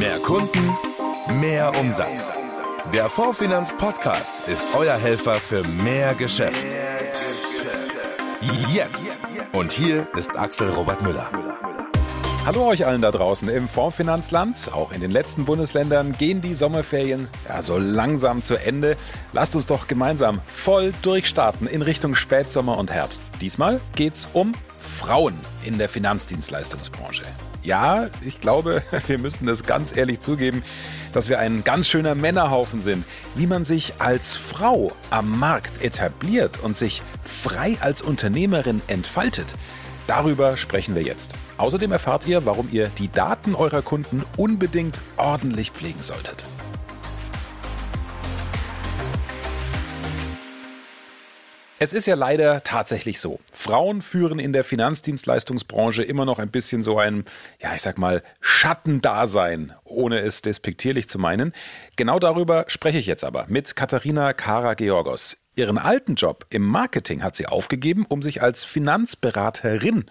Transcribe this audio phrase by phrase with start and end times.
[0.00, 0.78] Mehr Kunden,
[1.42, 2.32] mehr Umsatz.
[2.94, 6.66] Der Fondfinanz Podcast ist euer Helfer für mehr Geschäft.
[8.70, 9.18] Jetzt.
[9.52, 11.30] Und hier ist Axel Robert Müller.
[12.46, 14.72] Hallo euch allen da draußen im Fondsfinanzland.
[14.72, 18.96] Auch in den letzten Bundesländern gehen die Sommerferien ja so langsam zu Ende.
[19.34, 23.20] Lasst uns doch gemeinsam voll durchstarten in Richtung Spätsommer und Herbst.
[23.42, 27.24] Diesmal geht's um Frauen in der Finanzdienstleistungsbranche.
[27.62, 30.62] Ja, ich glaube, wir müssen das ganz ehrlich zugeben,
[31.12, 33.04] dass wir ein ganz schöner Männerhaufen sind.
[33.34, 39.54] Wie man sich als Frau am Markt etabliert und sich frei als Unternehmerin entfaltet,
[40.06, 41.32] darüber sprechen wir jetzt.
[41.58, 46.46] Außerdem erfahrt ihr, warum ihr die Daten eurer Kunden unbedingt ordentlich pflegen solltet.
[51.82, 53.40] Es ist ja leider tatsächlich so.
[53.54, 57.24] Frauen führen in der Finanzdienstleistungsbranche immer noch ein bisschen so ein,
[57.58, 61.54] ja, ich sag mal, Schattendasein, ohne es despektierlich zu meinen.
[61.96, 65.38] Genau darüber spreche ich jetzt aber mit Katharina Kara-Georgos.
[65.56, 70.04] Ihren alten Job im Marketing hat sie aufgegeben, um sich als Finanzberaterin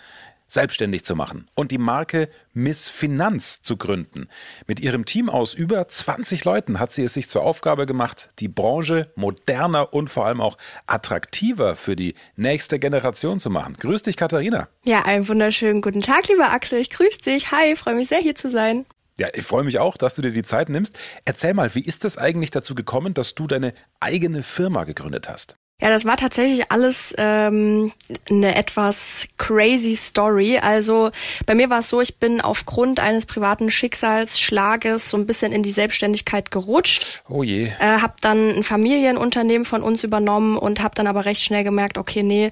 [0.50, 4.28] selbstständig zu machen und die Marke Miss Finanz zu gründen.
[4.68, 8.50] Mit ihrem Team aus über 20 Leuten hat sie es sich zur Aufgabe gemacht, die
[8.50, 13.78] Branche moderner und vor allem auch attraktiver für die nächste Generation zu machen.
[13.80, 14.68] Grüß dich, Katharina.
[14.84, 16.80] Ja, einen wunderschönen guten Tag, lieber Axel.
[16.80, 17.52] Ich grüße dich.
[17.52, 18.86] Hi, freue mich sehr, hier zu sein.
[19.20, 20.98] Ja, ich freue mich auch, dass du dir die Zeit nimmst.
[21.26, 25.58] Erzähl mal, wie ist das eigentlich dazu gekommen, dass du deine eigene Firma gegründet hast?
[25.82, 27.94] Ja, das war tatsächlich alles ähm,
[28.30, 30.58] eine etwas crazy Story.
[30.58, 31.12] Also
[31.46, 35.64] bei mir war es so, ich bin aufgrund eines privaten Schicksalsschlages so ein bisschen in
[35.64, 37.24] die Selbstständigkeit gerutscht.
[37.30, 37.68] Oh je.
[37.80, 41.98] Äh, hab dann ein Familienunternehmen von uns übernommen und habe dann aber recht schnell gemerkt,
[41.98, 42.52] okay, nee,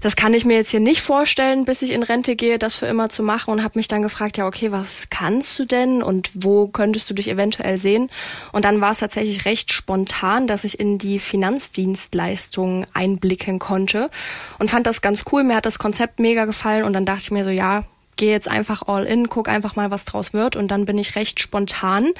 [0.00, 2.86] das kann ich mir jetzt hier nicht vorstellen, bis ich in Rente gehe, das für
[2.86, 6.30] immer zu machen und habe mich dann gefragt, ja, okay, was kannst du denn und
[6.34, 8.10] wo könntest du dich eventuell sehen?
[8.50, 14.10] Und dann war es tatsächlich recht spontan, dass ich in die Finanzdienstleistung Richtung einblicken konnte
[14.58, 15.44] und fand das ganz cool.
[15.44, 17.84] Mir hat das Konzept mega gefallen und dann dachte ich mir so, ja,
[18.16, 21.16] gehe jetzt einfach all in, guck einfach mal, was draus wird und dann bin ich
[21.16, 22.12] recht spontan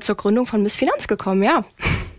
[0.00, 1.64] zur Gründung von Miss Finanz gekommen, ja.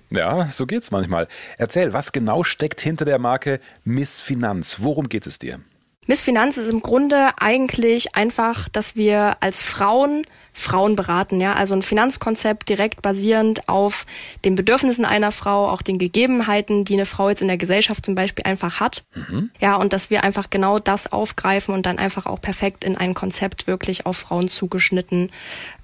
[0.09, 1.29] Ja, so geht's manchmal.
[1.57, 4.77] Erzähl, was genau steckt hinter der Marke Miss Finanz?
[4.79, 5.61] Worum geht es dir?
[6.05, 11.73] Miss Finanz ist im Grunde eigentlich einfach, dass wir als Frauen Frauen beraten, ja, also
[11.73, 14.05] ein Finanzkonzept direkt basierend auf
[14.43, 18.15] den Bedürfnissen einer Frau, auch den Gegebenheiten, die eine Frau jetzt in der Gesellschaft zum
[18.15, 19.49] Beispiel einfach hat, mhm.
[19.59, 23.13] ja, und dass wir einfach genau das aufgreifen und dann einfach auch perfekt in ein
[23.13, 25.31] Konzept wirklich auf Frauen zugeschnitten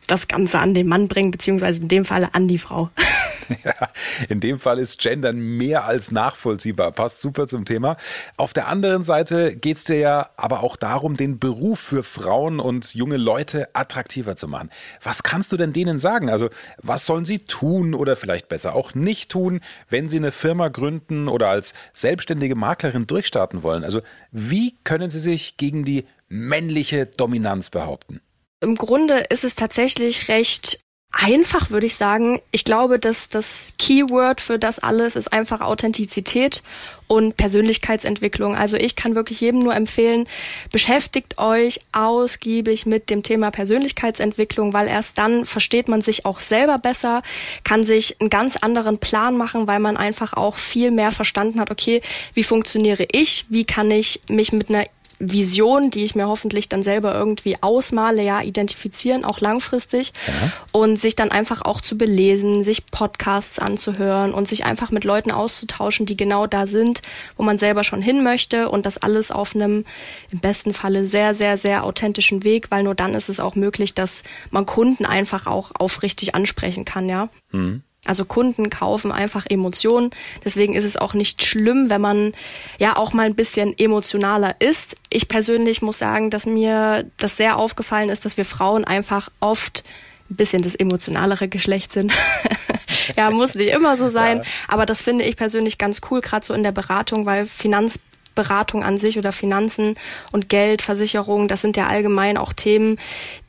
[0.07, 2.89] das Ganze an den Mann bringen, beziehungsweise in dem Falle an die Frau.
[3.63, 3.89] Ja,
[4.29, 6.91] in dem Fall ist Gendern mehr als nachvollziehbar.
[6.91, 7.97] Passt super zum Thema.
[8.37, 12.59] Auf der anderen Seite geht es dir ja aber auch darum, den Beruf für Frauen
[12.59, 14.69] und junge Leute attraktiver zu machen.
[15.01, 16.29] Was kannst du denn denen sagen?
[16.29, 16.49] Also,
[16.81, 21.27] was sollen sie tun oder vielleicht besser auch nicht tun, wenn sie eine Firma gründen
[21.27, 23.83] oder als selbstständige Maklerin durchstarten wollen?
[23.83, 24.01] Also,
[24.31, 28.21] wie können sie sich gegen die männliche Dominanz behaupten?
[28.59, 30.79] Im Grunde ist es tatsächlich recht
[31.11, 32.41] einfach, würde ich sagen.
[32.51, 36.63] Ich glaube, dass das Keyword für das alles ist einfach Authentizität
[37.07, 38.55] und Persönlichkeitsentwicklung.
[38.55, 40.27] Also ich kann wirklich jedem nur empfehlen,
[40.71, 46.77] beschäftigt euch ausgiebig mit dem Thema Persönlichkeitsentwicklung, weil erst dann versteht man sich auch selber
[46.77, 47.23] besser,
[47.63, 51.71] kann sich einen ganz anderen Plan machen, weil man einfach auch viel mehr verstanden hat,
[51.71, 52.01] okay,
[52.33, 54.85] wie funktioniere ich, wie kann ich mich mit einer
[55.19, 60.51] Vision, die ich mir hoffentlich dann selber irgendwie ausmale, ja, identifizieren, auch langfristig ja.
[60.71, 65.31] und sich dann einfach auch zu belesen, sich Podcasts anzuhören und sich einfach mit Leuten
[65.31, 67.01] auszutauschen, die genau da sind,
[67.35, 69.85] wo man selber schon hin möchte und das alles auf einem
[70.31, 73.95] im besten Falle sehr, sehr, sehr authentischen Weg, weil nur dann ist es auch möglich,
[73.95, 77.29] dass man Kunden einfach auch aufrichtig ansprechen kann, ja.
[77.51, 77.81] Mhm.
[78.07, 80.11] Also Kunden kaufen einfach Emotionen.
[80.43, 82.33] Deswegen ist es auch nicht schlimm, wenn man
[82.79, 84.95] ja auch mal ein bisschen emotionaler ist.
[85.09, 89.83] Ich persönlich muss sagen, dass mir das sehr aufgefallen ist, dass wir Frauen einfach oft
[90.29, 92.11] ein bisschen das emotionalere Geschlecht sind.
[93.15, 94.37] ja, muss nicht immer so sein.
[94.37, 94.43] Ja.
[94.67, 97.99] Aber das finde ich persönlich ganz cool, gerade so in der Beratung, weil Finanz
[98.37, 99.95] Beratung an sich oder Finanzen
[100.31, 102.97] und Geld, Versicherung, das sind ja allgemein auch Themen,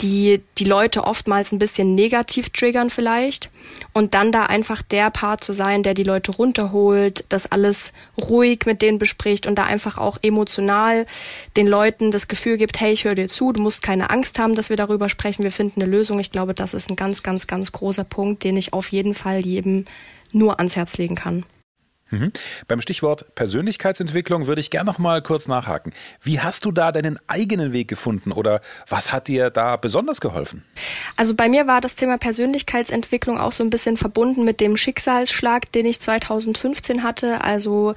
[0.01, 3.51] die die Leute oftmals ein bisschen negativ triggern vielleicht.
[3.93, 8.61] Und dann da einfach der Part zu sein, der die Leute runterholt, das alles ruhig
[8.67, 11.07] mit denen bespricht und da einfach auch emotional
[11.57, 14.55] den Leuten das Gefühl gibt, hey, ich höre dir zu, du musst keine Angst haben,
[14.55, 16.19] dass wir darüber sprechen, wir finden eine Lösung.
[16.19, 19.45] Ich glaube, das ist ein ganz, ganz, ganz großer Punkt, den ich auf jeden Fall
[19.45, 19.85] jedem
[20.33, 21.45] nur ans Herz legen kann.
[22.11, 22.33] Mhm.
[22.67, 25.93] Beim Stichwort Persönlichkeitsentwicklung würde ich gerne noch mal kurz nachhaken.
[26.23, 30.65] Wie hast du da deinen eigenen Weg gefunden oder was hat dir da besonders geholfen?
[31.17, 35.71] Also bei mir war das Thema Persönlichkeitsentwicklung auch so ein bisschen verbunden mit dem Schicksalsschlag,
[35.73, 37.43] den ich 2015 hatte.
[37.43, 37.95] Also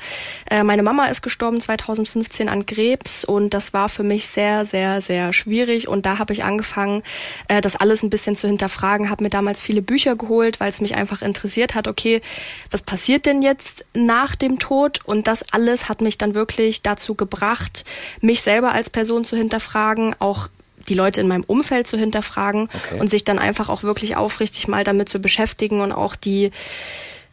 [0.49, 5.01] äh, meine Mama ist gestorben 2015 an Krebs und das war für mich sehr, sehr,
[5.01, 7.03] sehr schwierig und da habe ich angefangen,
[7.47, 10.81] äh, das alles ein bisschen zu hinterfragen, habe mir damals viele Bücher geholt, weil es
[10.81, 12.21] mich einfach interessiert hat, okay,
[12.69, 17.15] was passiert denn jetzt nach dem Tod und das alles hat mich dann wirklich dazu
[17.15, 17.85] gebracht,
[18.21, 20.47] mich selber als Person zu hinterfragen, auch
[20.89, 22.99] die Leute in meinem Umfeld zu hinterfragen okay.
[22.99, 26.51] und sich dann einfach auch wirklich aufrichtig mal damit zu beschäftigen und auch die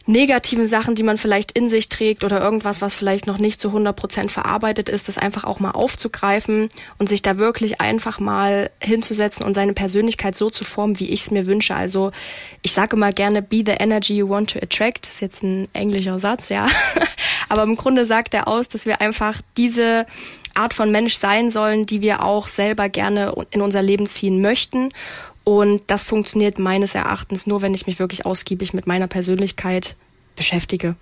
[0.09, 3.67] negativen Sachen, die man vielleicht in sich trägt oder irgendwas, was vielleicht noch nicht zu
[3.67, 8.71] 100 Prozent verarbeitet ist, das einfach auch mal aufzugreifen und sich da wirklich einfach mal
[8.81, 11.75] hinzusetzen und seine Persönlichkeit so zu formen, wie ich es mir wünsche.
[11.75, 12.11] Also
[12.63, 15.05] ich sage immer gerne, be the energy you want to attract.
[15.05, 16.65] Das ist jetzt ein englischer Satz, ja.
[17.49, 20.07] Aber im Grunde sagt er aus, dass wir einfach diese
[20.55, 24.91] Art von Mensch sein sollen, die wir auch selber gerne in unser Leben ziehen möchten.
[25.43, 29.95] Und das funktioniert meines Erachtens nur, wenn ich mich wirklich ausgiebig mit meiner Persönlichkeit
[30.35, 30.95] beschäftige.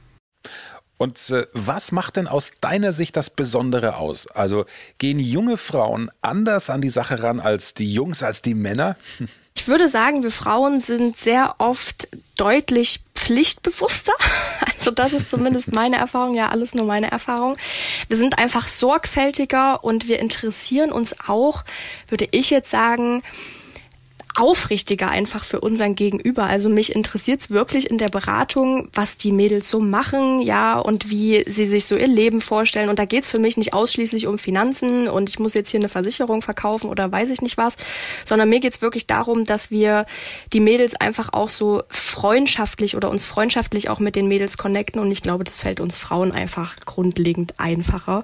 [0.98, 4.28] Und äh, was macht denn aus deiner Sicht das Besondere aus?
[4.28, 4.66] Also
[4.98, 8.96] gehen junge Frauen anders an die Sache ran als die Jungs, als die Männer?
[9.60, 14.14] Ich würde sagen, wir Frauen sind sehr oft deutlich pflichtbewusster.
[14.78, 17.58] Also das ist zumindest meine Erfahrung, ja alles nur meine Erfahrung.
[18.08, 21.66] Wir sind einfach sorgfältiger und wir interessieren uns auch,
[22.08, 23.24] würde ich jetzt sagen,
[24.38, 26.44] aufrichtiger einfach für unseren Gegenüber.
[26.44, 31.10] Also mich interessiert es wirklich in der Beratung, was die Mädels so machen, ja, und
[31.10, 32.90] wie sie sich so ihr Leben vorstellen.
[32.90, 35.90] Und da geht's für mich nicht ausschließlich um Finanzen und ich muss jetzt hier eine
[35.90, 37.78] Versicherung verkaufen oder weiß ich nicht was,
[38.26, 40.06] sondern mir geht's wirklich darum, dass wir
[40.54, 45.02] die Mädels einfach auch so freundschaftlich oder uns freundschaftlich auch mit den Mädels connecten.
[45.02, 48.24] Und ich glaube, das fällt uns Frauen einfach grundlegend einfacher.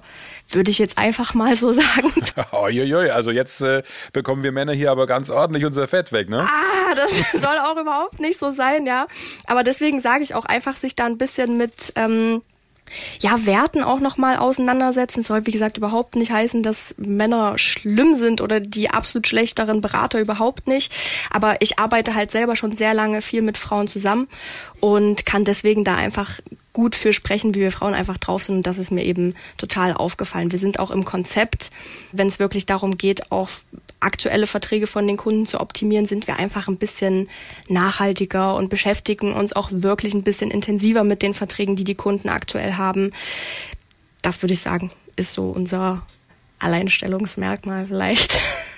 [0.50, 2.14] Würde ich jetzt einfach mal so sagen.
[2.52, 6.48] Uiuiui, also jetzt äh, bekommen wir Männer hier aber ganz ordentlich unser Fett weg, ne?
[6.48, 7.12] Ah, das
[7.42, 9.08] soll auch überhaupt nicht so sein, ja.
[9.46, 12.42] Aber deswegen sage ich auch einfach, sich da ein bisschen mit ähm,
[13.20, 15.24] ja, Werten auch nochmal auseinandersetzen.
[15.24, 20.20] soll, wie gesagt, überhaupt nicht heißen, dass Männer schlimm sind oder die absolut schlechteren Berater
[20.20, 20.94] überhaupt nicht.
[21.30, 24.28] Aber ich arbeite halt selber schon sehr lange viel mit Frauen zusammen
[24.80, 26.40] und kann deswegen da einfach
[26.74, 28.58] gut für sprechen, wie wir Frauen einfach drauf sind.
[28.58, 30.52] Und das ist mir eben total aufgefallen.
[30.52, 31.72] Wir sind auch im Konzept,
[32.12, 33.50] wenn es wirklich darum geht, auch
[34.00, 37.30] aktuelle Verträge von den Kunden zu optimieren, sind wir einfach ein bisschen
[37.70, 42.30] nachhaltiger und beschäftigen uns auch wirklich ein bisschen intensiver mit den Verträgen, die die Kunden
[42.30, 43.12] aktuell haben.
[44.22, 46.02] Das würde ich sagen, ist so unser
[46.60, 48.42] Alleinstellungsmerkmal vielleicht.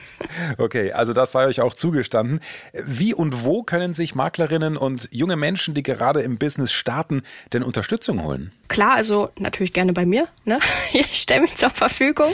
[0.57, 2.39] Okay, also das sei euch auch zugestanden.
[2.73, 7.23] Wie und wo können sich Maklerinnen und junge Menschen, die gerade im Business starten,
[7.53, 8.51] denn Unterstützung holen?
[8.67, 10.27] Klar, also natürlich gerne bei mir.
[10.43, 10.59] Ne?
[10.93, 12.31] Ich stelle mich zur Verfügung.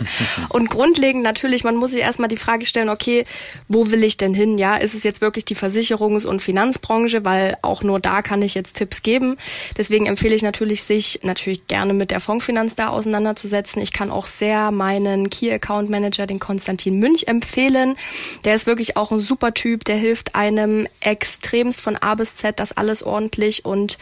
[0.49, 3.25] Und grundlegend natürlich, man muss sich erstmal die Frage stellen, okay,
[3.67, 4.57] wo will ich denn hin?
[4.57, 7.25] Ja, ist es jetzt wirklich die Versicherungs- und Finanzbranche?
[7.25, 9.37] Weil auch nur da kann ich jetzt Tipps geben.
[9.77, 13.81] Deswegen empfehle ich natürlich, sich natürlich gerne mit der Fondsfinanz da auseinanderzusetzen.
[13.81, 17.97] Ich kann auch sehr meinen Key Account Manager, den Konstantin Münch, empfehlen.
[18.45, 19.85] Der ist wirklich auch ein super Typ.
[19.85, 23.97] Der hilft einem extremst von A bis Z, das alles ordentlich und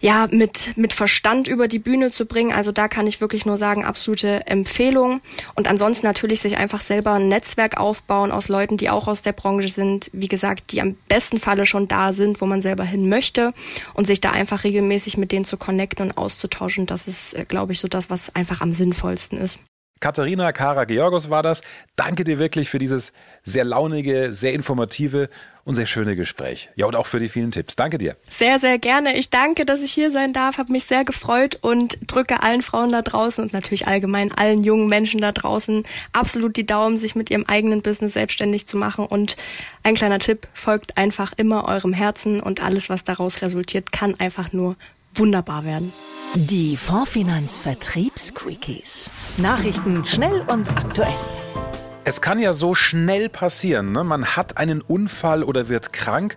[0.00, 2.52] ja, mit, mit Verstand über die Bühne zu bringen.
[2.52, 5.20] Also da kann ich wirklich nur sagen, absolute Empfehlung.
[5.54, 9.32] Und ansonsten natürlich sich einfach selber ein Netzwerk aufbauen aus Leuten, die auch aus der
[9.32, 10.10] Branche sind.
[10.14, 13.52] Wie gesagt, die am besten Falle schon da sind, wo man selber hin möchte.
[13.92, 16.86] Und sich da einfach regelmäßig mit denen zu connecten und auszutauschen.
[16.86, 19.58] Das ist, äh, glaube ich, so das, was einfach am sinnvollsten ist.
[20.00, 21.60] Katharina Kara Georgos war das.
[21.94, 25.28] Danke dir wirklich für dieses sehr launige, sehr informative
[25.70, 26.68] und sehr schöne Gespräch.
[26.74, 27.76] Ja, und auch für die vielen Tipps.
[27.76, 28.16] Danke dir.
[28.28, 29.16] Sehr, sehr gerne.
[29.16, 30.58] Ich danke, dass ich hier sein darf.
[30.58, 34.88] Habe mich sehr gefreut und drücke allen Frauen da draußen und natürlich allgemein allen jungen
[34.88, 39.06] Menschen da draußen absolut die Daumen, sich mit ihrem eigenen Business selbstständig zu machen.
[39.06, 39.36] Und
[39.84, 44.52] ein kleiner Tipp, folgt einfach immer eurem Herzen und alles, was daraus resultiert, kann einfach
[44.52, 44.74] nur
[45.14, 45.92] wunderbar werden.
[46.34, 49.08] Die Fondsfinanz Vertriebsquickies.
[49.38, 51.14] Nachrichten schnell und aktuell.
[52.10, 53.92] Es kann ja so schnell passieren.
[53.92, 54.02] Ne?
[54.02, 56.34] Man hat einen Unfall oder wird krank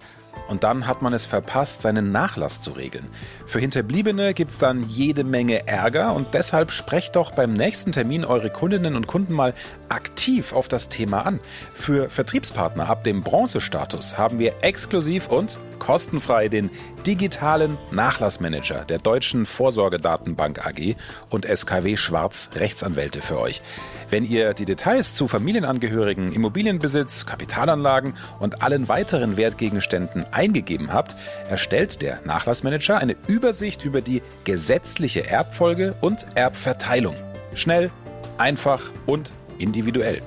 [0.47, 3.07] und dann hat man es verpasst, seinen Nachlass zu regeln.
[3.47, 8.23] Für Hinterbliebene gibt es dann jede Menge Ärger und deshalb sprecht doch beim nächsten Termin
[8.23, 9.55] eure Kundinnen und Kunden mal
[9.89, 11.39] aktiv auf das Thema an.
[11.73, 16.69] Für Vertriebspartner ab dem Bronzestatus haben wir exklusiv und kostenfrei den
[17.05, 20.95] digitalen Nachlassmanager der Deutschen Vorsorgedatenbank AG
[21.29, 23.61] und SKW Schwarz Rechtsanwälte für euch.
[24.09, 31.15] Wenn ihr die Details zu Familienangehörigen, Immobilienbesitz, Kapitalanlagen und allen weiteren Wertgegenständen eingegeben habt,
[31.49, 37.15] erstellt der Nachlassmanager eine Übersicht über die gesetzliche Erbfolge und Erbverteilung.
[37.53, 37.91] Schnell,
[38.37, 40.21] einfach und individuell.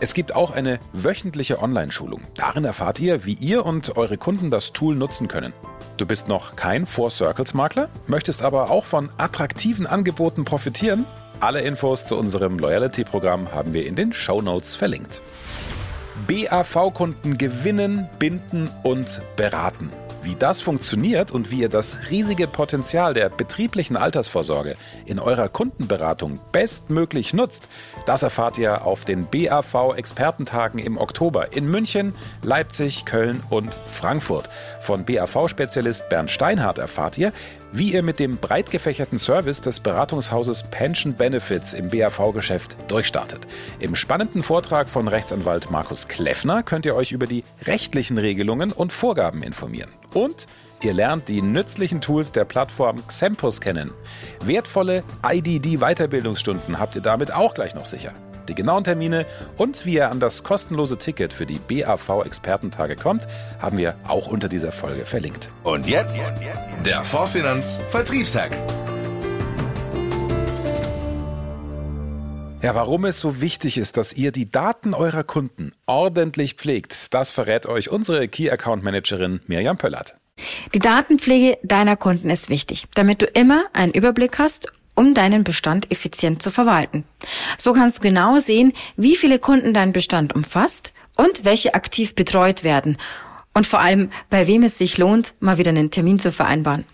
[0.00, 2.22] Es gibt auch eine wöchentliche Online-Schulung.
[2.34, 5.52] Darin erfahrt ihr, wie ihr und eure Kunden das Tool nutzen können.
[5.98, 11.04] Du bist noch kein Four Circles Makler, möchtest aber auch von attraktiven Angeboten profitieren?
[11.38, 15.22] Alle Infos zu unserem Loyalty-Programm haben wir in den Show Notes verlinkt.
[16.26, 19.90] BAV-Kunden gewinnen, binden und beraten.
[20.22, 26.38] Wie das funktioniert und wie ihr das riesige Potenzial der betrieblichen Altersvorsorge in eurer Kundenberatung
[26.52, 27.68] bestmöglich nutzt,
[28.06, 34.48] das erfahrt ihr auf den BAV-Expertentagen im Oktober in München, Leipzig, Köln und Frankfurt.
[34.80, 37.32] Von BAV-Spezialist Bernd Steinhardt erfahrt ihr,
[37.72, 43.46] wie ihr mit dem breit gefächerten Service des Beratungshauses Pension Benefits im BAV-Geschäft durchstartet.
[43.78, 48.92] Im spannenden Vortrag von Rechtsanwalt Markus Kleffner könnt ihr euch über die rechtlichen Regelungen und
[48.92, 49.90] Vorgaben informieren.
[50.12, 50.46] Und
[50.84, 53.90] ihr lernt die nützlichen Tools der Plattform Xempus kennen.
[54.44, 58.12] Wertvolle IDD-Weiterbildungsstunden habt ihr damit auch gleich noch sicher.
[58.48, 59.24] Die genauen Termine
[59.56, 63.28] und wie ihr an das kostenlose Ticket für die BAV-Expertentage kommt,
[63.60, 65.48] haben wir auch unter dieser Folge verlinkt.
[65.62, 66.32] Und jetzt
[66.84, 68.50] der Vorfinanz Vertriebshack.
[72.62, 77.32] Ja, warum es so wichtig ist, dass ihr die Daten eurer Kunden ordentlich pflegt, das
[77.32, 80.14] verrät euch unsere Key Account Managerin Mirjam Pöllert.
[80.74, 85.90] Die Datenpflege deiner Kunden ist wichtig, damit du immer einen Überblick hast um deinen Bestand
[85.90, 87.04] effizient zu verwalten.
[87.56, 92.62] So kannst du genau sehen, wie viele Kunden dein Bestand umfasst und welche aktiv betreut
[92.62, 92.98] werden
[93.54, 96.84] und vor allem, bei wem es sich lohnt, mal wieder einen Termin zu vereinbaren.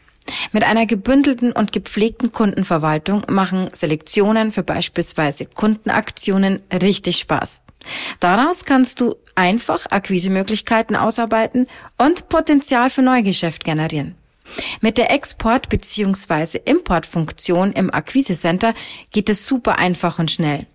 [0.52, 7.60] Mit einer gebündelten und gepflegten Kundenverwaltung machen Selektionen für beispielsweise Kundenaktionen richtig Spaß.
[8.20, 11.66] Daraus kannst du einfach Akquisemöglichkeiten ausarbeiten
[11.96, 14.16] und Potenzial für Neugeschäft generieren.
[14.80, 16.58] Mit der Export- bzw.
[16.64, 18.74] Importfunktion im Akquise-Center
[19.10, 20.66] geht es super einfach und schnell.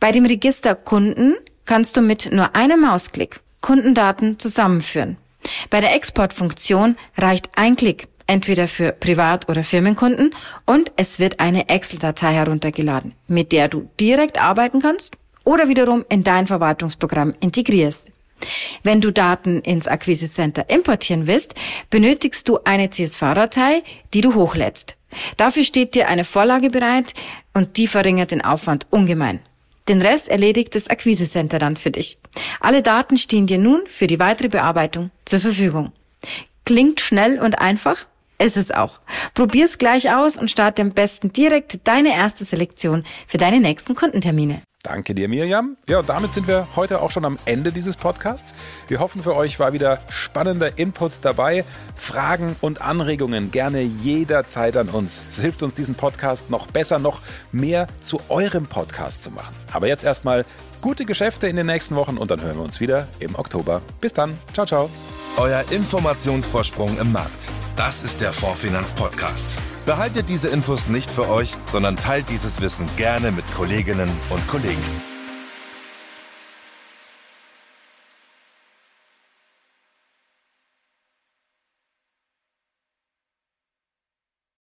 [0.00, 5.16] Bei dem Register Kunden kannst du mit nur einem Mausklick Kundendaten zusammenführen.
[5.70, 10.34] Bei der Exportfunktion reicht ein Klick, entweder für Privat- oder Firmenkunden,
[10.66, 16.24] und es wird eine Excel-Datei heruntergeladen, mit der du direkt arbeiten kannst oder wiederum in
[16.24, 18.10] dein Verwaltungsprogramm integrierst.
[18.82, 21.54] Wenn du Daten ins Akquise Center importieren willst,
[21.90, 23.82] benötigst du eine CSV-Datei,
[24.12, 24.96] die du hochlädst.
[25.36, 27.14] Dafür steht dir eine Vorlage bereit
[27.52, 29.40] und die verringert den Aufwand ungemein.
[29.88, 32.18] Den Rest erledigt das Akquise Center dann für dich.
[32.60, 35.92] Alle Daten stehen dir nun für die weitere Bearbeitung zur Verfügung.
[36.64, 38.06] Klingt schnell und einfach?
[38.38, 38.98] Ist es auch.
[39.34, 44.62] Probier's gleich aus und starte am besten direkt deine erste Selektion für deine nächsten Kundentermine.
[44.84, 45.78] Danke dir, Mirjam.
[45.88, 48.54] Ja, und damit sind wir heute auch schon am Ende dieses Podcasts.
[48.86, 51.64] Wir hoffen, für euch war wieder spannender Input dabei.
[51.96, 55.22] Fragen und Anregungen gerne jederzeit an uns.
[55.30, 59.54] Es hilft uns, diesen Podcast noch besser, noch mehr zu eurem Podcast zu machen.
[59.72, 60.44] Aber jetzt erstmal
[60.82, 63.80] gute Geschäfte in den nächsten Wochen und dann hören wir uns wieder im Oktober.
[64.02, 64.38] Bis dann.
[64.52, 64.90] Ciao, ciao.
[65.38, 67.48] Euer Informationsvorsprung im Markt.
[67.76, 69.58] Das ist der Fondsfinanz Podcast.
[69.84, 75.13] Behaltet diese Infos nicht für euch, sondern teilt dieses Wissen gerne mit Kolleginnen und Kollegen.